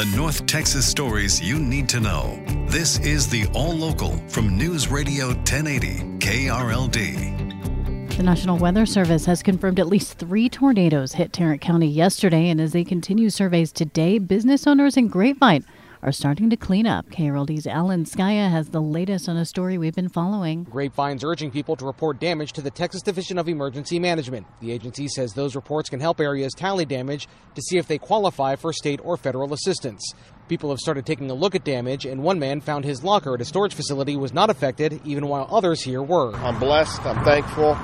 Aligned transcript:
the 0.00 0.16
North 0.16 0.46
Texas 0.46 0.86
stories 0.86 1.42
you 1.42 1.58
need 1.58 1.86
to 1.86 2.00
know. 2.00 2.42
This 2.68 2.98
is 3.00 3.28
the 3.28 3.46
All 3.52 3.74
Local 3.74 4.16
from 4.28 4.56
News 4.56 4.88
Radio 4.88 5.26
1080 5.26 6.16
KRLD. 6.20 8.16
The 8.16 8.22
National 8.22 8.56
Weather 8.56 8.86
Service 8.86 9.26
has 9.26 9.42
confirmed 9.42 9.78
at 9.78 9.88
least 9.88 10.18
three 10.18 10.48
tornadoes 10.48 11.12
hit 11.12 11.34
Tarrant 11.34 11.60
County 11.60 11.86
yesterday, 11.86 12.48
and 12.48 12.62
as 12.62 12.72
they 12.72 12.82
continue 12.82 13.28
surveys 13.28 13.72
today, 13.72 14.18
business 14.18 14.66
owners 14.66 14.96
in 14.96 15.08
Grapevine 15.08 15.66
are 16.02 16.12
starting 16.12 16.50
to 16.50 16.56
clean 16.56 16.86
up. 16.86 17.06
KRLD's 17.10 17.66
Alan 17.66 18.04
Scaia 18.04 18.50
has 18.50 18.70
the 18.70 18.80
latest 18.80 19.28
on 19.28 19.36
a 19.36 19.44
story 19.44 19.78
we've 19.78 19.94
been 19.94 20.08
following. 20.08 20.64
Grapevine's 20.64 21.24
urging 21.24 21.50
people 21.50 21.76
to 21.76 21.84
report 21.84 22.18
damage 22.18 22.52
to 22.54 22.62
the 22.62 22.70
Texas 22.70 23.02
Division 23.02 23.38
of 23.38 23.48
Emergency 23.48 23.98
Management. 23.98 24.46
The 24.60 24.72
agency 24.72 25.08
says 25.08 25.32
those 25.32 25.54
reports 25.54 25.90
can 25.90 26.00
help 26.00 26.20
areas 26.20 26.52
tally 26.56 26.84
damage 26.84 27.28
to 27.54 27.62
see 27.62 27.76
if 27.76 27.86
they 27.86 27.98
qualify 27.98 28.56
for 28.56 28.72
state 28.72 29.00
or 29.02 29.16
federal 29.16 29.52
assistance. 29.52 30.14
People 30.48 30.70
have 30.70 30.80
started 30.80 31.06
taking 31.06 31.30
a 31.30 31.34
look 31.34 31.54
at 31.54 31.64
damage, 31.64 32.06
and 32.06 32.22
one 32.22 32.38
man 32.38 32.60
found 32.60 32.84
his 32.84 33.04
locker 33.04 33.34
at 33.34 33.40
a 33.40 33.44
storage 33.44 33.74
facility 33.74 34.16
was 34.16 34.32
not 34.32 34.50
affected, 34.50 35.00
even 35.04 35.28
while 35.28 35.46
others 35.50 35.82
here 35.82 36.02
were. 36.02 36.34
I'm 36.36 36.58
blessed. 36.58 37.04
I'm 37.04 37.24
thankful. 37.24 37.76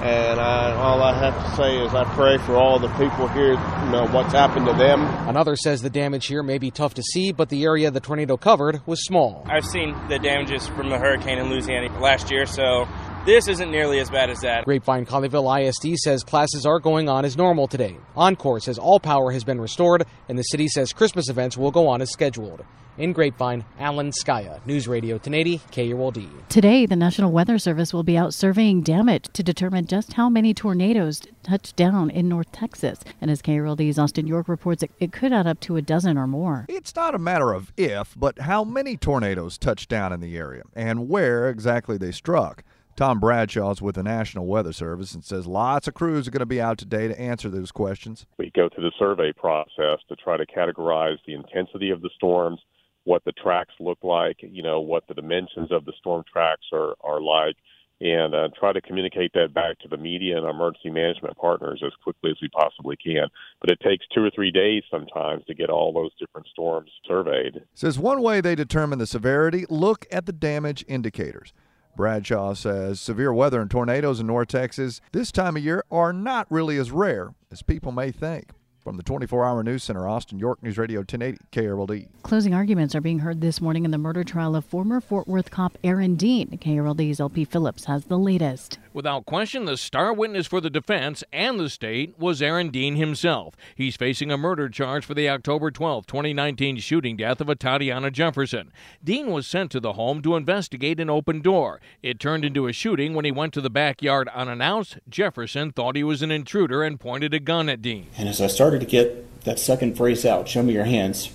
And 0.00 0.38
I, 0.38 0.72
all 0.74 1.02
I 1.02 1.18
have 1.18 1.34
to 1.34 1.56
say 1.56 1.78
is 1.84 1.92
I 1.92 2.04
pray 2.14 2.38
for 2.38 2.54
all 2.56 2.78
the 2.78 2.88
people 2.90 3.26
here, 3.28 3.52
you 3.52 3.90
know, 3.90 4.06
what's 4.12 4.32
happened 4.32 4.66
to 4.66 4.72
them. 4.72 5.02
Another 5.28 5.56
says 5.56 5.82
the 5.82 5.90
damage 5.90 6.26
here 6.26 6.42
may 6.42 6.58
be 6.58 6.70
tough 6.70 6.94
to 6.94 7.02
see, 7.02 7.32
but 7.32 7.48
the 7.48 7.64
area 7.64 7.90
the 7.90 8.00
tornado 8.00 8.36
covered 8.36 8.80
was 8.86 9.04
small. 9.04 9.44
I've 9.46 9.64
seen 9.64 9.96
the 10.08 10.18
damages 10.18 10.68
from 10.68 10.88
the 10.88 10.98
hurricane 10.98 11.38
in 11.38 11.50
Louisiana 11.50 11.88
last 12.00 12.30
year, 12.30 12.46
so 12.46 12.86
this 13.28 13.46
isn't 13.46 13.70
nearly 13.70 13.98
as 13.98 14.08
bad 14.08 14.30
as 14.30 14.40
that. 14.40 14.64
Grapevine 14.64 15.04
Colleyville 15.04 15.68
ISD 15.68 15.98
says 15.98 16.24
classes 16.24 16.64
are 16.64 16.80
going 16.80 17.10
on 17.10 17.26
as 17.26 17.36
normal 17.36 17.68
today. 17.68 17.94
Oncor 18.16 18.60
says 18.60 18.78
all 18.78 18.98
power 18.98 19.32
has 19.32 19.44
been 19.44 19.60
restored, 19.60 20.06
and 20.30 20.38
the 20.38 20.44
city 20.44 20.66
says 20.66 20.94
Christmas 20.94 21.28
events 21.28 21.54
will 21.54 21.70
go 21.70 21.88
on 21.88 22.00
as 22.00 22.10
scheduled. 22.10 22.64
In 22.96 23.12
Grapevine, 23.12 23.66
Alan 23.78 24.12
Scaia, 24.12 24.64
News 24.66 24.88
Radio 24.88 25.16
1080, 25.16 25.58
KRLD. 25.70 26.48
Today, 26.48 26.86
the 26.86 26.96
National 26.96 27.30
Weather 27.30 27.58
Service 27.58 27.92
will 27.92 28.02
be 28.02 28.16
out 28.16 28.32
surveying 28.32 28.80
damage 28.80 29.26
to 29.34 29.42
determine 29.42 29.86
just 29.86 30.14
how 30.14 30.30
many 30.30 30.54
tornadoes 30.54 31.20
touched 31.42 31.76
down 31.76 32.08
in 32.08 32.30
North 32.30 32.50
Texas. 32.50 32.98
And 33.20 33.30
as 33.30 33.42
KRLD's 33.42 33.98
Austin 33.98 34.26
York 34.26 34.48
reports, 34.48 34.82
it, 34.82 34.90
it 34.98 35.12
could 35.12 35.34
add 35.34 35.46
up 35.46 35.60
to 35.60 35.76
a 35.76 35.82
dozen 35.82 36.16
or 36.16 36.26
more. 36.26 36.64
It's 36.68 36.96
not 36.96 37.14
a 37.14 37.18
matter 37.18 37.52
of 37.52 37.74
if, 37.76 38.14
but 38.18 38.38
how 38.40 38.64
many 38.64 38.96
tornadoes 38.96 39.58
touched 39.58 39.90
down 39.90 40.14
in 40.14 40.20
the 40.20 40.36
area 40.38 40.62
and 40.74 41.10
where 41.10 41.50
exactly 41.50 41.98
they 41.98 42.10
struck. 42.10 42.64
Tom 42.98 43.20
Bradshaw 43.20 43.70
is 43.70 43.80
with 43.80 43.94
the 43.94 44.02
National 44.02 44.44
Weather 44.44 44.72
Service 44.72 45.14
and 45.14 45.24
says 45.24 45.46
lots 45.46 45.86
of 45.86 45.94
crews 45.94 46.26
are 46.26 46.32
going 46.32 46.40
to 46.40 46.46
be 46.46 46.60
out 46.60 46.78
today 46.78 47.06
to 47.06 47.16
answer 47.16 47.48
those 47.48 47.70
questions. 47.70 48.26
We 48.38 48.50
go 48.56 48.68
through 48.68 48.90
the 48.90 48.92
survey 48.98 49.32
process 49.32 50.00
to 50.08 50.16
try 50.16 50.36
to 50.36 50.44
categorize 50.44 51.18
the 51.24 51.34
intensity 51.34 51.90
of 51.90 52.02
the 52.02 52.10
storms, 52.16 52.58
what 53.04 53.24
the 53.24 53.30
tracks 53.30 53.74
look 53.78 53.98
like, 54.02 54.38
you 54.40 54.64
know, 54.64 54.80
what 54.80 55.06
the 55.06 55.14
dimensions 55.14 55.70
of 55.70 55.84
the 55.84 55.92
storm 55.96 56.24
tracks 56.32 56.66
are, 56.72 56.96
are 57.00 57.20
like, 57.20 57.54
and 58.00 58.34
uh, 58.34 58.48
try 58.58 58.72
to 58.72 58.80
communicate 58.80 59.32
that 59.34 59.54
back 59.54 59.78
to 59.78 59.88
the 59.88 59.96
media 59.96 60.36
and 60.36 60.44
our 60.44 60.50
emergency 60.50 60.90
management 60.90 61.36
partners 61.36 61.80
as 61.86 61.92
quickly 62.02 62.32
as 62.32 62.36
we 62.42 62.48
possibly 62.48 62.96
can. 62.96 63.28
But 63.60 63.70
it 63.70 63.78
takes 63.78 64.06
two 64.12 64.24
or 64.24 64.30
three 64.34 64.50
days 64.50 64.82
sometimes 64.90 65.44
to 65.44 65.54
get 65.54 65.70
all 65.70 65.92
those 65.92 66.10
different 66.18 66.48
storms 66.48 66.90
surveyed. 67.06 67.62
Says 67.74 67.96
one 67.96 68.20
way 68.22 68.40
they 68.40 68.56
determine 68.56 68.98
the 68.98 69.06
severity 69.06 69.66
look 69.70 70.04
at 70.10 70.26
the 70.26 70.32
damage 70.32 70.84
indicators. 70.88 71.52
Bradshaw 71.98 72.54
says 72.54 73.00
severe 73.00 73.32
weather 73.32 73.60
and 73.60 73.68
tornadoes 73.68 74.20
in 74.20 74.28
North 74.28 74.46
Texas 74.46 75.00
this 75.10 75.32
time 75.32 75.56
of 75.56 75.64
year 75.64 75.84
are 75.90 76.12
not 76.12 76.46
really 76.48 76.76
as 76.76 76.92
rare 76.92 77.34
as 77.50 77.60
people 77.62 77.90
may 77.90 78.12
think. 78.12 78.50
From 78.78 78.96
the 78.96 79.02
24 79.02 79.44
hour 79.44 79.64
news 79.64 79.82
center, 79.82 80.06
Austin, 80.06 80.38
York 80.38 80.62
News 80.62 80.78
Radio 80.78 81.00
1080 81.00 81.38
KRLD. 81.50 82.06
Closing 82.22 82.54
arguments 82.54 82.94
are 82.94 83.00
being 83.00 83.18
heard 83.18 83.40
this 83.40 83.60
morning 83.60 83.84
in 83.84 83.90
the 83.90 83.98
murder 83.98 84.22
trial 84.22 84.54
of 84.54 84.64
former 84.64 85.00
Fort 85.00 85.26
Worth 85.26 85.50
cop 85.50 85.76
Aaron 85.82 86.14
Dean. 86.14 86.50
KRLD's 86.50 87.18
LP 87.18 87.44
Phillips 87.44 87.86
has 87.86 88.04
the 88.04 88.16
latest. 88.16 88.78
Without 88.98 89.26
question, 89.26 89.64
the 89.64 89.76
star 89.76 90.12
witness 90.12 90.48
for 90.48 90.60
the 90.60 90.68
defense 90.68 91.22
and 91.32 91.60
the 91.60 91.70
state 91.70 92.18
was 92.18 92.42
Aaron 92.42 92.68
Dean 92.68 92.96
himself. 92.96 93.54
He's 93.76 93.94
facing 93.94 94.32
a 94.32 94.36
murder 94.36 94.68
charge 94.68 95.04
for 95.04 95.14
the 95.14 95.28
October 95.28 95.70
12, 95.70 96.04
2019 96.04 96.78
shooting 96.78 97.16
death 97.16 97.40
of 97.40 97.46
Atatiana 97.46 98.10
Jefferson. 98.10 98.72
Dean 99.04 99.30
was 99.30 99.46
sent 99.46 99.70
to 99.70 99.78
the 99.78 99.92
home 99.92 100.20
to 100.22 100.34
investigate 100.34 100.98
an 100.98 101.10
open 101.10 101.40
door. 101.40 101.80
It 102.02 102.18
turned 102.18 102.44
into 102.44 102.66
a 102.66 102.72
shooting 102.72 103.14
when 103.14 103.24
he 103.24 103.30
went 103.30 103.54
to 103.54 103.60
the 103.60 103.70
backyard 103.70 104.28
unannounced. 104.34 104.98
Jefferson 105.08 105.70
thought 105.70 105.94
he 105.94 106.02
was 106.02 106.20
an 106.20 106.32
intruder 106.32 106.82
and 106.82 106.98
pointed 106.98 107.32
a 107.32 107.38
gun 107.38 107.68
at 107.68 107.80
Dean. 107.80 108.08
And 108.18 108.28
as 108.28 108.40
I 108.40 108.48
started 108.48 108.80
to 108.80 108.86
get 108.86 109.44
that 109.44 109.60
second 109.60 109.96
phrase 109.96 110.24
out, 110.26 110.48
show 110.48 110.64
me 110.64 110.72
your 110.72 110.86
hands, 110.86 111.30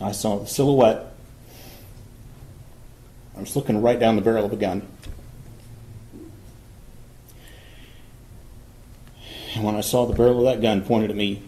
I 0.00 0.12
saw 0.12 0.38
the 0.38 0.46
silhouette. 0.46 1.12
I 3.36 3.40
was 3.40 3.54
looking 3.54 3.82
right 3.82 4.00
down 4.00 4.16
the 4.16 4.22
barrel 4.22 4.46
of 4.46 4.52
a 4.54 4.56
gun. 4.56 4.88
And 9.51 9.51
when 9.62 9.76
I 9.76 9.80
saw 9.80 10.06
the 10.06 10.14
barrel 10.14 10.38
of 10.38 10.44
that 10.44 10.62
gun 10.62 10.82
pointed 10.82 11.10
at 11.10 11.16
me, 11.16 11.42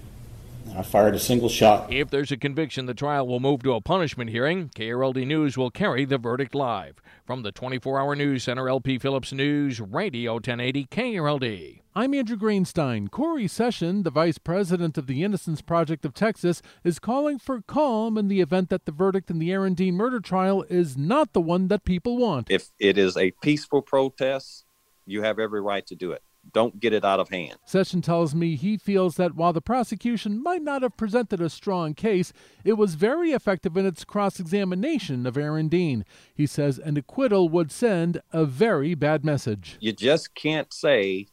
I 0.76 0.82
fired 0.82 1.14
a 1.14 1.20
single 1.20 1.48
shot. 1.48 1.92
If 1.92 2.10
there's 2.10 2.32
a 2.32 2.36
conviction, 2.36 2.86
the 2.86 2.94
trial 2.94 3.28
will 3.28 3.38
move 3.38 3.62
to 3.62 3.74
a 3.74 3.80
punishment 3.80 4.30
hearing. 4.30 4.70
KRLD 4.70 5.26
News 5.26 5.56
will 5.56 5.70
carry 5.70 6.04
the 6.04 6.18
verdict 6.18 6.54
live. 6.54 7.00
From 7.24 7.42
the 7.42 7.52
24 7.52 8.00
hour 8.00 8.16
news 8.16 8.44
center, 8.44 8.68
LP 8.68 8.98
Phillips 8.98 9.32
News, 9.32 9.80
Radio 9.80 10.34
1080 10.34 10.86
KRLD. 10.86 11.80
I'm 11.94 12.12
Andrew 12.12 12.36
Greenstein. 12.36 13.08
Cory 13.08 13.46
Session, 13.46 14.02
the 14.02 14.10
vice 14.10 14.38
president 14.38 14.98
of 14.98 15.06
the 15.06 15.22
Innocence 15.22 15.62
Project 15.62 16.04
of 16.04 16.12
Texas, 16.12 16.60
is 16.82 16.98
calling 16.98 17.38
for 17.38 17.62
calm 17.62 18.18
in 18.18 18.26
the 18.26 18.40
event 18.40 18.68
that 18.70 18.84
the 18.84 18.92
verdict 18.92 19.30
in 19.30 19.38
the 19.38 19.52
Aaron 19.52 19.74
Dean 19.74 19.94
murder 19.94 20.18
trial 20.18 20.64
is 20.68 20.96
not 20.96 21.34
the 21.34 21.40
one 21.40 21.68
that 21.68 21.84
people 21.84 22.16
want. 22.16 22.50
If 22.50 22.70
it 22.80 22.98
is 22.98 23.16
a 23.16 23.30
peaceful 23.42 23.80
protest, 23.80 24.64
you 25.06 25.22
have 25.22 25.38
every 25.38 25.60
right 25.60 25.86
to 25.86 25.94
do 25.94 26.10
it 26.10 26.22
don't 26.52 26.80
get 26.80 26.92
it 26.92 27.04
out 27.04 27.20
of 27.20 27.28
hand. 27.28 27.56
Session 27.64 28.02
tells 28.02 28.34
me 28.34 28.56
he 28.56 28.76
feels 28.76 29.16
that 29.16 29.34
while 29.34 29.52
the 29.52 29.60
prosecution 29.60 30.42
might 30.42 30.62
not 30.62 30.82
have 30.82 30.96
presented 30.96 31.40
a 31.40 31.50
strong 31.50 31.94
case, 31.94 32.32
it 32.64 32.74
was 32.74 32.94
very 32.94 33.32
effective 33.32 33.76
in 33.76 33.86
its 33.86 34.04
cross 34.04 34.38
examination 34.38 35.26
of 35.26 35.36
Aaron 35.36 35.68
Dean. 35.68 36.04
He 36.34 36.46
says 36.46 36.78
an 36.78 36.96
acquittal 36.96 37.48
would 37.48 37.72
send 37.72 38.20
a 38.32 38.44
very 38.44 38.94
bad 38.94 39.24
message. 39.24 39.76
You 39.80 39.92
just 39.92 40.34
can't 40.34 40.72
say, 40.72 41.28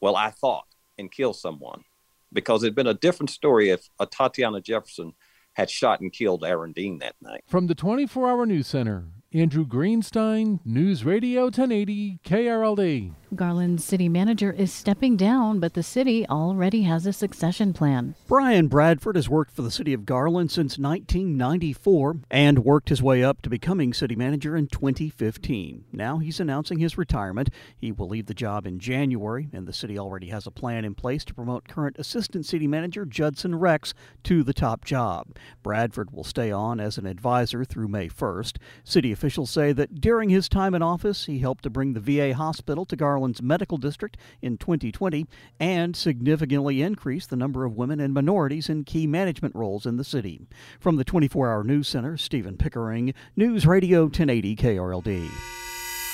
well, 0.00 0.16
I 0.16 0.30
thought, 0.30 0.66
and 0.98 1.10
kill 1.10 1.32
someone. 1.32 1.84
Because 2.32 2.62
it'd 2.62 2.74
been 2.74 2.86
a 2.86 2.94
different 2.94 3.30
story 3.30 3.70
if 3.70 3.88
Atatiana 3.98 4.62
Jefferson 4.62 5.14
had 5.54 5.70
shot 5.70 6.00
and 6.00 6.12
killed 6.12 6.44
Aaron 6.44 6.72
Dean 6.72 6.98
that 6.98 7.14
night. 7.22 7.42
From 7.46 7.66
the 7.66 7.74
24 7.74 8.28
Hour 8.28 8.46
News 8.46 8.66
Center, 8.66 9.06
Andrew 9.32 9.66
Greenstein, 9.66 10.60
News 10.64 11.04
Radio 11.04 11.44
1080 11.44 12.20
KRLD. 12.24 13.12
Garland 13.34 13.82
city 13.82 14.08
manager 14.08 14.50
is 14.50 14.72
stepping 14.72 15.16
down, 15.16 15.60
but 15.60 15.74
the 15.74 15.82
city 15.82 16.26
already 16.28 16.82
has 16.82 17.06
a 17.06 17.12
succession 17.12 17.72
plan. 17.72 18.14
Bryan 18.26 18.68
Bradford 18.68 19.16
has 19.16 19.28
worked 19.28 19.54
for 19.54 19.62
the 19.62 19.70
city 19.70 19.92
of 19.92 20.06
Garland 20.06 20.50
since 20.50 20.78
1994 20.78 22.20
and 22.30 22.60
worked 22.60 22.88
his 22.88 23.02
way 23.02 23.22
up 23.22 23.42
to 23.42 23.50
becoming 23.50 23.92
city 23.92 24.16
manager 24.16 24.56
in 24.56 24.66
2015. 24.66 25.84
Now 25.92 26.18
he's 26.18 26.40
announcing 26.40 26.78
his 26.78 26.96
retirement. 26.96 27.50
He 27.76 27.92
will 27.92 28.08
leave 28.08 28.26
the 28.26 28.34
job 28.34 28.66
in 28.66 28.78
January, 28.78 29.48
and 29.52 29.66
the 29.66 29.72
city 29.72 29.98
already 29.98 30.28
has 30.28 30.46
a 30.46 30.50
plan 30.50 30.84
in 30.84 30.94
place 30.94 31.24
to 31.26 31.34
promote 31.34 31.68
current 31.68 31.96
assistant 31.98 32.46
city 32.46 32.66
manager 32.66 33.04
Judson 33.04 33.54
Rex 33.54 33.92
to 34.24 34.42
the 34.42 34.54
top 34.54 34.84
job. 34.84 35.36
Bradford 35.62 36.12
will 36.12 36.24
stay 36.24 36.50
on 36.50 36.80
as 36.80 36.96
an 36.96 37.06
advisor 37.06 37.64
through 37.64 37.88
May 37.88 38.08
1st. 38.08 38.56
City 38.84 39.12
officials 39.12 39.50
say 39.50 39.72
that 39.72 40.00
during 40.00 40.30
his 40.30 40.48
time 40.48 40.74
in 40.74 40.82
office, 40.82 41.26
he 41.26 41.40
helped 41.40 41.64
to 41.64 41.70
bring 41.70 41.92
the 41.92 42.00
VA 42.00 42.34
hospital 42.34 42.86
to 42.86 42.96
Medical 43.42 43.78
district 43.78 44.16
in 44.40 44.58
2020 44.58 45.26
and 45.58 45.96
significantly 45.96 46.82
increase 46.82 47.26
the 47.26 47.36
number 47.36 47.64
of 47.64 47.76
women 47.76 48.00
and 48.00 48.14
minorities 48.14 48.68
in 48.68 48.84
key 48.84 49.06
management 49.06 49.54
roles 49.54 49.86
in 49.86 49.96
the 49.96 50.04
city. 50.04 50.40
From 50.78 50.96
the 50.96 51.04
24 51.04 51.50
Hour 51.50 51.64
News 51.64 51.88
Center, 51.88 52.16
Stephen 52.16 52.56
Pickering, 52.56 53.14
News 53.36 53.66
Radio 53.66 54.02
1080 54.02 54.56
KRLD. 54.56 55.30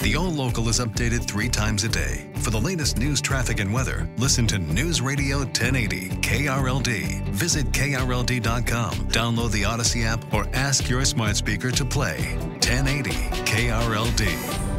The 0.03 0.17
All 0.17 0.31
Local 0.31 0.69
is 0.69 0.81
updated 0.81 1.25
three 1.25 1.49
times 1.49 1.85
a 1.85 1.89
day. 1.89 2.31
For 2.43 2.51
the 2.51 2.61
latest 2.61 2.99
news, 2.99 3.21
traffic, 3.21 3.61
and 3.61 3.73
weather, 3.73 4.11
listen 4.19 4.47
to 4.49 4.59
News 4.59 5.01
Radio 5.01 5.39
1080 5.39 6.09
KRLD. 6.21 7.29
Visit 7.29 7.67
KRLD.com, 7.67 8.93
download 9.09 9.53
the 9.53 9.63
Audacy 9.63 10.05
app, 10.05 10.35
or 10.35 10.47
ask 10.53 10.91
your 10.91 11.05
smart 11.05 11.37
speaker 11.37 11.71
to 11.71 11.85
play 11.85 12.37
1080 12.61 13.11
KRLD. 13.47 14.74